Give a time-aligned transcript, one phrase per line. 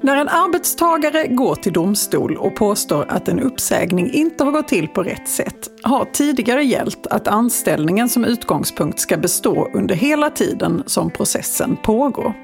[0.00, 4.88] När en arbetstagare går till domstol och påstår att en uppsägning inte har gått till
[4.88, 10.82] på rätt sätt har tidigare gällt att anställningen som utgångspunkt ska bestå under hela tiden
[10.86, 12.34] som processen pågår.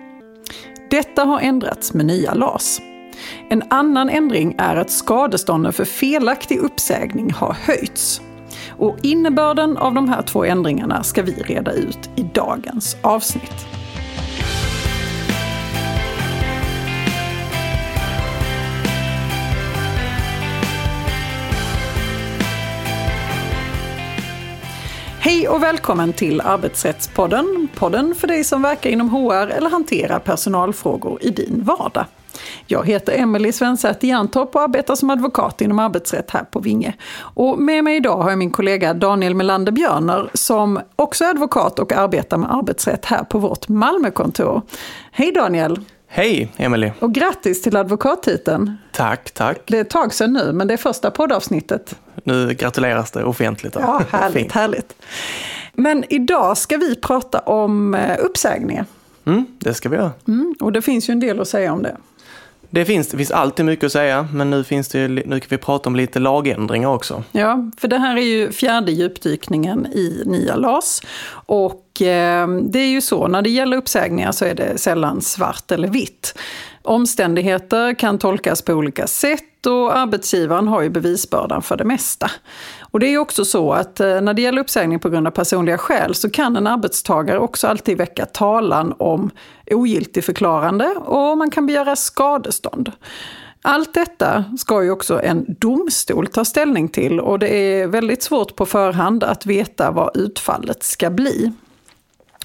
[0.91, 2.81] Detta har ändrats med nya LAS.
[3.49, 8.21] En annan ändring är att skadestånden för felaktig uppsägning har höjts.
[8.69, 13.84] Och innebörden av de här två ändringarna ska vi reda ut i dagens avsnitt.
[25.25, 27.69] Hej och välkommen till Arbetsrättspodden.
[27.75, 32.05] Podden för dig som verkar inom HR eller hanterar personalfrågor i din vardag.
[32.67, 36.95] Jag heter Emelie Svensäter Jantorp och arbetar som advokat inom arbetsrätt här på Vinge.
[37.17, 41.79] Och med mig idag har jag min kollega Daniel Melander Björner som också är advokat
[41.79, 44.63] och arbetar med arbetsrätt här på vårt Malmökontor.
[45.13, 45.81] Hej Daniel!
[46.09, 46.93] Hej Emelie!
[47.01, 48.77] Och grattis till advokattiteln!
[48.93, 49.59] Tack, tack!
[49.67, 51.97] Det är ett tag sedan nu, men det är första poddavsnittet.
[52.25, 53.75] Nu gratuleras det offentligt.
[53.75, 54.95] Ja, härligt, härligt.
[55.73, 58.87] Men idag ska vi prata om eh, uppsägningar.
[59.25, 60.13] Mm, det ska vi göra.
[60.29, 61.97] Mm, och det finns ju en del att säga om det.
[62.71, 65.59] Det finns, det finns alltid mycket att säga, men nu, finns det, nu kan vi
[65.59, 67.23] prata om lite lagändringar också.
[67.33, 71.03] Ja, för det här är ju fjärde djupdykningen i nya LAS.
[71.47, 75.71] Och eh, det är ju så, när det gäller uppsägningar så är det sällan svart
[75.71, 76.39] eller vitt.
[76.83, 82.31] Omständigheter kan tolkas på olika sätt och arbetsgivaren har ju bevisbördan för det mesta.
[82.81, 85.79] Och det är också så att eh, när det gäller uppsägning på grund av personliga
[85.79, 89.31] skäl så kan en arbetstagare också alltid väcka talan om
[89.71, 92.93] ogiltigförklarande och man kan begära skadestånd.
[93.63, 98.57] Allt detta ska ju också en domstol ta ställning till och det är väldigt svårt
[98.57, 101.53] på förhand att veta vad utfallet ska bli.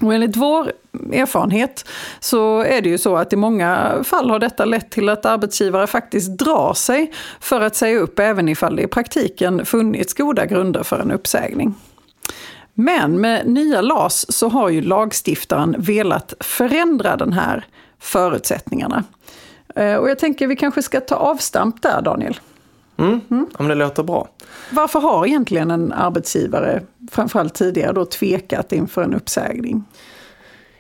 [0.02, 0.72] Och enligt vår
[1.14, 1.86] erfarenhet
[2.20, 5.88] så är det ju så att i många fall har detta lett till att arbetsgivare
[5.88, 10.84] faktiskt drar sig för att säga upp även ifall det i praktiken funnits goda grunder
[10.84, 11.76] för en uppsägning.
[12.74, 17.66] Men med nya LAS så har ju lagstiftaren velat förändra den här
[18.00, 19.04] förutsättningarna.
[19.76, 22.40] Eh, och jag tänker vi kanske ska ta avstamp där, Daniel.
[23.00, 23.48] Mm, mm.
[23.54, 24.28] Om det låter bra.
[24.72, 29.84] Varför har egentligen en arbetsgivare, framförallt tidigare, då tvekat inför en uppsägning?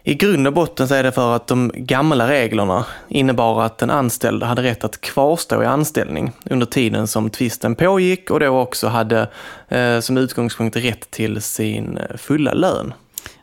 [0.03, 3.89] I grund och botten så är det för att de gamla reglerna innebar att den
[3.89, 8.87] anställde hade rätt att kvarstå i anställning under tiden som tvisten pågick och då också
[8.87, 9.29] hade
[9.67, 12.93] eh, som utgångspunkt rätt till sin fulla lön.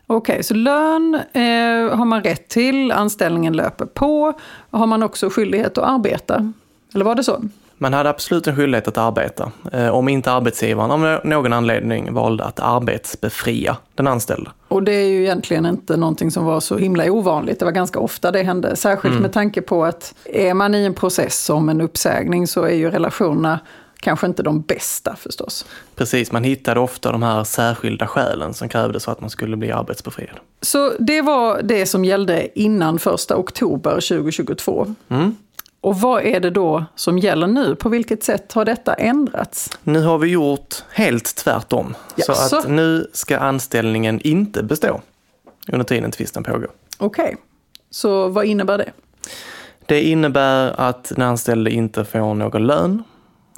[0.07, 4.33] Okej, okay, så lön eh, har man rätt till, anställningen löper på.
[4.69, 6.53] Har man också skyldighet att arbeta?
[6.93, 7.41] Eller var det så?
[7.77, 12.43] Man hade absolut en skyldighet att arbeta, eh, om inte arbetsgivaren av någon anledning valde
[12.43, 14.49] att arbetsbefria den anställde.
[14.67, 17.59] Och det är ju egentligen inte någonting som var så himla ovanligt.
[17.59, 18.75] Det var ganska ofta det hände.
[18.75, 19.21] Särskilt mm.
[19.21, 22.91] med tanke på att är man i en process om en uppsägning så är ju
[22.91, 23.59] relationerna
[23.99, 25.65] kanske inte de bästa förstås.
[25.95, 29.71] Precis, man hittade ofta de här särskilda skälen som krävdes för att man skulle bli
[29.71, 30.39] arbetsbefriad.
[30.61, 34.95] Så det var det som gällde innan första oktober 2022.
[35.09, 35.35] Mm.
[35.81, 37.75] Och vad är det då som gäller nu?
[37.75, 39.79] På vilket sätt har detta ändrats?
[39.83, 41.95] Nu har vi gjort helt tvärtom.
[42.15, 45.01] Ja, så, att nu ska anställningen inte bestå
[45.71, 46.69] under tiden tvisten pågår.
[46.97, 47.35] Okej, okay.
[47.89, 48.91] så vad innebär det?
[49.85, 53.03] Det innebär att den anställde inte får någon lön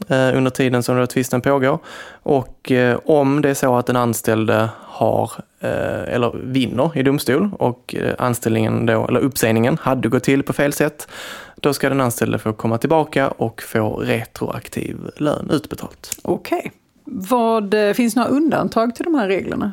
[0.07, 1.79] eh, under tiden som tvisten pågår.
[2.23, 7.49] Och eh, om det är så att den anställde har eh, eller vinner i domstol
[7.59, 11.07] och anställningen då, eller uppsägningen hade gått till på fel sätt,
[11.55, 16.19] då ska den anställde få komma tillbaka och få retroaktiv lön utbetalt.
[16.21, 16.71] Okej.
[17.05, 17.93] Okay.
[17.93, 19.71] finns det några undantag till de här reglerna?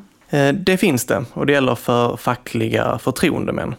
[0.55, 3.75] Det finns det och det gäller för fackliga förtroendemän.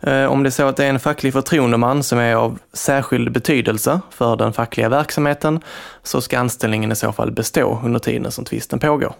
[0.00, 3.32] Eh, om det är så att det är en facklig förtroendeman som är av särskild
[3.32, 5.60] betydelse för den fackliga verksamheten
[6.02, 9.14] så ska anställningen i så fall bestå under tiden som tvisten pågår.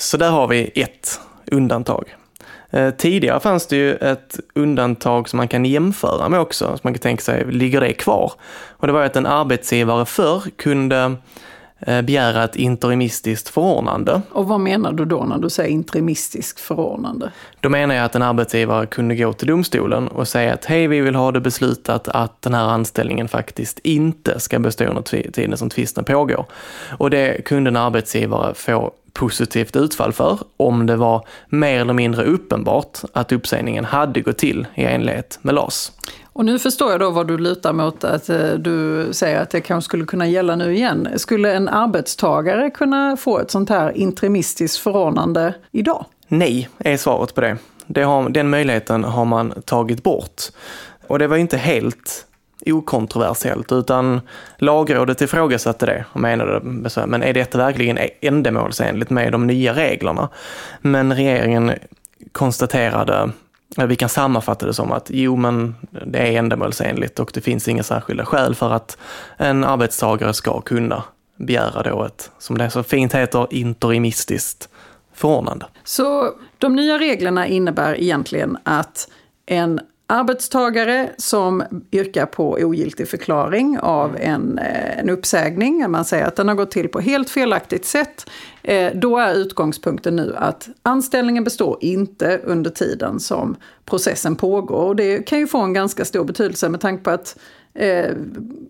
[0.00, 2.16] Så där har vi ett undantag.
[2.70, 6.92] Eh, tidigare fanns det ju ett undantag som man kan jämföra med också, så man
[6.92, 8.32] kan tänka sig, ligger det kvar?
[8.68, 11.16] Och det var att en arbetsgivare förr kunde
[11.82, 14.22] Eh, begära ett interimistiskt förordnande.
[14.32, 17.30] Och vad menar du då när du säger interimistiskt förordnande?
[17.60, 21.00] Då menar jag att en arbetsgivare kunde gå till domstolen och säga att hej, vi
[21.00, 25.70] vill ha det beslutat att den här anställningen faktiskt inte ska bestå under tiden som
[25.70, 26.46] tvisten pågår.
[26.98, 32.24] Och det kunde en arbetsgivare få positivt utfall för om det var mer eller mindre
[32.24, 35.92] uppenbart att uppsägningen hade gått till i enlighet med LAS.
[36.32, 39.60] Och nu förstår jag då vad du lutar mot, att eh, du säger att det
[39.60, 41.08] kanske skulle kunna gälla nu igen.
[41.16, 46.04] Skulle en arbetstagare kunna få ett sånt här interimistiskt förordnande idag?
[46.28, 47.56] Nej, är svaret på det.
[47.86, 50.42] det har, den möjligheten har man tagit bort.
[51.06, 52.26] Och det var inte helt
[52.66, 54.20] okontroversiellt utan
[54.58, 56.60] lagrådet ifrågasatte det och menade,
[57.06, 60.28] men är detta verkligen ändamålsenligt med de nya reglerna?
[60.80, 61.72] Men regeringen
[62.32, 63.30] konstaterade
[63.76, 65.74] vi kan sammanfatta det som att jo, men
[66.06, 68.98] det är ändamålsenligt och det finns inga särskilda skäl för att
[69.36, 71.04] en arbetstagare ska kunna
[71.36, 74.68] begära då ett, som det så fint heter, interimistiskt
[75.14, 75.66] förordnande.
[75.84, 79.08] Så de nya reglerna innebär egentligen att
[79.46, 79.80] en
[80.10, 81.62] arbetstagare som
[81.92, 86.70] yrkar på ogiltig förklaring av en, eh, en uppsägning, man säger att den har gått
[86.70, 88.30] till på helt felaktigt sätt,
[88.62, 94.86] eh, då är utgångspunkten nu att anställningen består inte under tiden som processen pågår.
[94.86, 97.38] Och det kan ju få en ganska stor betydelse med tanke på att
[97.74, 98.10] eh,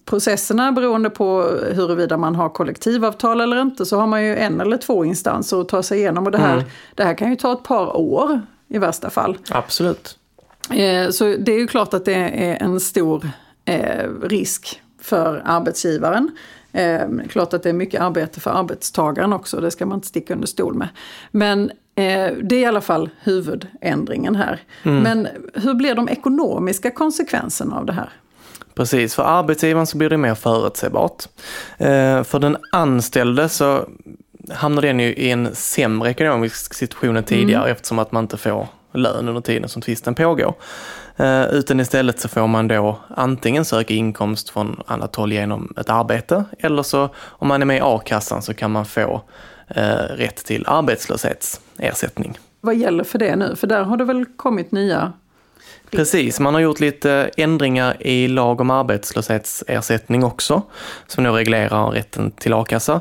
[0.05, 1.43] processerna beroende på
[1.73, 5.69] huruvida man har kollektivavtal eller inte så har man ju en eller två instanser att
[5.69, 6.65] ta sig igenom och det här, mm.
[6.95, 9.39] det här kan ju ta ett par år i värsta fall.
[9.51, 10.17] Absolut.
[10.71, 13.31] Eh, så det är ju klart att det är en stor
[13.65, 16.31] eh, risk för arbetsgivaren.
[16.73, 20.35] Eh, klart att det är mycket arbete för arbetstagaren också, det ska man inte sticka
[20.35, 20.89] under stol med.
[21.31, 21.71] Men
[22.43, 24.61] det är i alla fall huvudändringen här.
[24.83, 25.03] Mm.
[25.03, 28.11] Men hur blir de ekonomiska konsekvenserna av det här?
[28.75, 31.25] Precis, för arbetsgivaren så blir det mer förutsägbart.
[32.25, 33.89] För den anställde så
[34.51, 37.73] hamnar den ju i en sämre ekonomisk situation än tidigare mm.
[37.73, 40.55] eftersom att man inte får lön under tiden som tvisten pågår.
[41.17, 45.91] Eh, utan istället så får man då antingen söka inkomst från annat håll genom ett
[45.91, 49.23] arbete eller så om man är med i a-kassan så kan man få
[49.69, 52.39] eh, rätt till arbetslöshetsersättning.
[52.61, 53.57] Vad gäller för det nu?
[53.57, 55.13] För där har det väl kommit nya
[55.91, 60.63] Precis, man har gjort lite ändringar i lag om arbetslöshetsersättning också,
[61.07, 63.01] som nu reglerar rätten till a-kassa.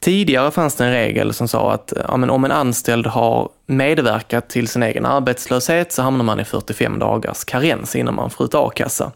[0.00, 4.48] Tidigare fanns det en regel som sa att ja, men om en anställd har medverkat
[4.48, 8.54] till sin egen arbetslöshet så hamnar man i 45 dagars karens innan man får ut
[8.54, 9.12] a-kassa.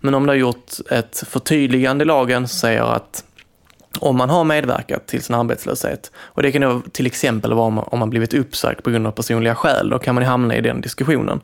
[0.00, 3.24] Men om det har gjort ett förtydligande i lagen som säger att
[4.00, 7.98] om man har medverkat till sin arbetslöshet, och det kan då till exempel vara om
[7.98, 11.40] man blivit uppsagd på grund av personliga skäl, då kan man hamna i den diskussionen.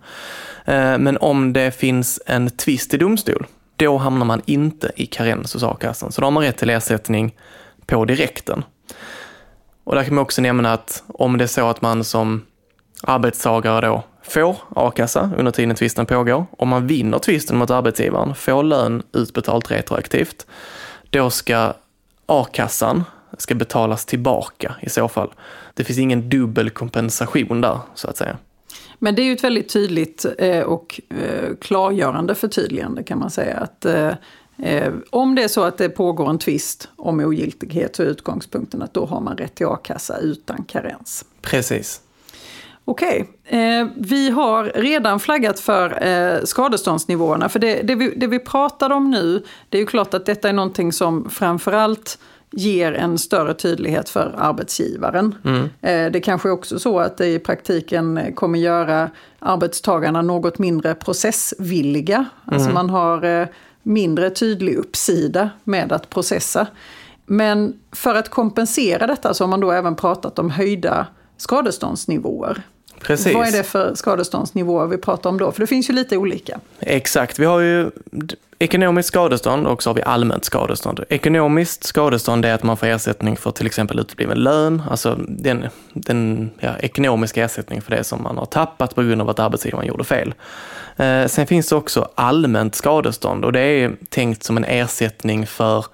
[0.65, 3.47] Eh, men om det finns en tvist i domstol,
[3.77, 6.13] då hamnar man inte i karens hos a-kassan.
[6.13, 7.35] Så då har man rätt till ersättning
[7.93, 8.65] på direkten.
[9.85, 12.43] Och där kan man också nämna att om det är så att man som
[13.03, 18.62] arbetstagare då får a-kassa under tiden tvisten pågår, om man vinner tvisten mot arbetsgivaren, får
[18.62, 20.47] lön utbetalt retroaktivt,
[21.11, 21.73] då ska
[22.27, 23.05] a-kassan
[23.39, 25.31] ska betalas tillbaka i så fall.
[25.75, 28.39] Det finns ingen dubbel kompensation där, så att säga.
[28.99, 33.56] Men det är ju ett väldigt tydligt eh, och eh, klargörande förtydligande kan man säga.
[33.56, 34.12] Att Eh,
[35.11, 38.95] om det är så att det pågår en tvist om ogiltighet så är utgångspunkten att
[38.95, 41.25] då har man rätt till a-kassa utan karens.
[41.43, 42.01] Precis.
[42.85, 47.49] Okej, eh, vi har redan flaggat för eh, skadeståndsnivåerna.
[47.49, 50.49] För det, det, vi, det vi pratar om nu, det är ju klart att detta
[50.49, 52.19] är någonting som framförallt
[52.51, 55.35] ger en större tydlighet för arbetsgivaren.
[55.45, 55.63] Mm.
[55.81, 60.95] Eh, det kanske är också så att det i praktiken kommer göra arbetstagarna något mindre
[60.95, 62.17] processvilliga.
[62.45, 62.55] Alltså mm.
[62.55, 63.47] Alltså man har eh,
[63.82, 66.67] mindre tydlig uppsida med att processa.
[67.26, 71.06] Men för att kompensera detta så har man då även pratat om höjda
[71.37, 72.62] skadeståndsnivåer.
[73.00, 73.35] Precis.
[73.35, 75.53] Vad är det för skadeståndsnivåer vi pratar om då?
[75.53, 76.61] För det finns ju lite olika.
[76.81, 77.91] Exakt, vi har ju
[78.59, 81.05] ekonomiskt skadestånd och så har vi allmänt skadestånd.
[81.08, 86.51] Ekonomiskt skadestånd är att man får ersättning för till exempel utebliven lön, alltså den, den
[86.61, 90.05] ja, ekonomiska ersättning för det som man har tappat på grund av att arbetsgivaren gjorde
[90.05, 90.34] fel.
[90.96, 95.84] Eh, sen finns det också allmänt skadestånd och det är tänkt som en ersättning för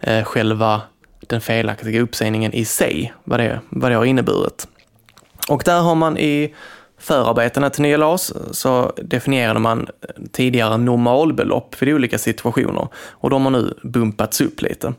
[0.00, 0.80] eh, själva
[1.20, 4.66] den felaktiga uppsägningen i sig, vad det, vad det har inneburit.
[5.48, 6.54] Och där har man i
[6.98, 9.86] förarbetena till nya LAS så definierade man
[10.32, 14.94] tidigare normalbelopp vid olika situationer och de har nu bumpats upp lite.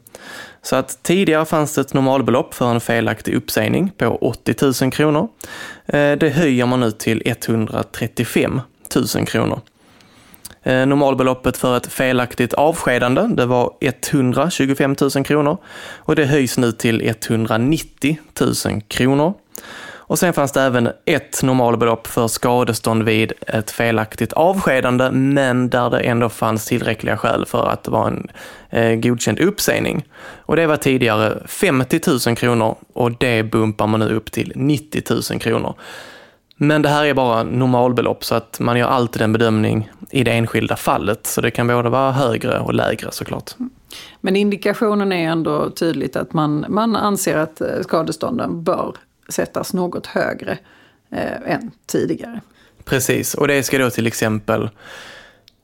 [0.61, 5.27] Så att tidigare fanns det ett normalbelopp för en felaktig uppsägning på 80 000 kronor.
[5.85, 8.61] Eh, det höjer man nu till 135
[9.15, 9.61] 000 kronor.
[10.63, 15.57] Eh, normalbeloppet för ett felaktigt avskedande det var 125 000 kronor
[15.97, 18.19] och det höjs nu till 190
[18.65, 19.33] 000 kronor.
[20.07, 25.89] Och sen fanns det även ett normalbelopp för skadestånd vid ett felaktigt avskedande, men där
[25.89, 28.27] det ändå fanns tillräckliga skäl för att det var en
[28.69, 30.05] eh, godkänd uppsägning.
[30.37, 35.03] Och det var tidigare 50 000 kronor och det bumpar man nu upp till 90
[35.31, 35.73] 000 kronor.
[36.57, 40.31] Men det här är bara normalbelopp så att man gör alltid en bedömning i det
[40.31, 41.27] enskilda fallet.
[41.27, 43.51] Så det kan både vara högre och lägre såklart.
[43.59, 43.69] Mm.
[44.21, 48.95] Men indikationen är ändå tydligt att man, man anser att eh, skadestånden bör
[49.29, 50.57] sättas något högre
[51.11, 52.41] eh, än tidigare.
[52.83, 54.69] Precis, och det ska då till exempel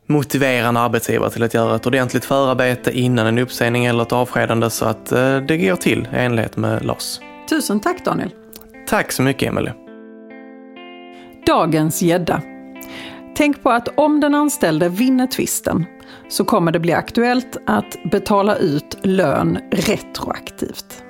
[0.08, 4.70] motivera en arbetsgivare till att göra ett ordentligt förarbete innan en uppsägning eller ett avskedande
[4.70, 7.22] så att eh, det går till i enlighet med LAS.
[7.50, 8.30] Tusen tack Daniel!
[8.88, 9.74] Tack så mycket Emelie!
[11.46, 12.42] Dagens gädda.
[13.36, 15.86] Tänk på att om den anställde vinner tvisten
[16.30, 21.01] så kommer det bli aktuellt att betala ut lön retroaktivt.